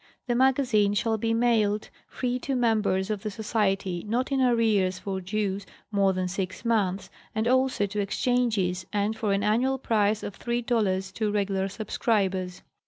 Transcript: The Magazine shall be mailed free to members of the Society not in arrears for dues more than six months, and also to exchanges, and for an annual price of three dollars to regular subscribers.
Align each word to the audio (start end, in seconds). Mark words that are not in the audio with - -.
The 0.25 0.33
Magazine 0.33 0.95
shall 0.95 1.19
be 1.19 1.31
mailed 1.31 1.91
free 2.07 2.39
to 2.39 2.55
members 2.55 3.11
of 3.11 3.21
the 3.21 3.29
Society 3.29 4.03
not 4.07 4.31
in 4.31 4.41
arrears 4.41 4.97
for 4.97 5.21
dues 5.21 5.63
more 5.91 6.11
than 6.11 6.27
six 6.27 6.65
months, 6.65 7.11
and 7.35 7.47
also 7.47 7.85
to 7.85 7.99
exchanges, 7.99 8.87
and 8.91 9.15
for 9.15 9.31
an 9.31 9.43
annual 9.43 9.77
price 9.77 10.23
of 10.23 10.33
three 10.33 10.63
dollars 10.63 11.11
to 11.11 11.29
regular 11.31 11.67
subscribers. 11.67 12.63